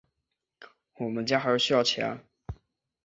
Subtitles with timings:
[0.95, 2.23] 我们家还是需要钱啊